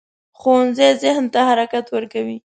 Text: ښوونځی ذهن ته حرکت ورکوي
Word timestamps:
ښوونځی 0.39 0.89
ذهن 1.03 1.25
ته 1.33 1.39
حرکت 1.49 1.85
ورکوي 1.91 2.37